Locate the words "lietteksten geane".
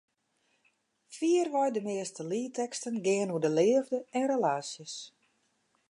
2.31-3.31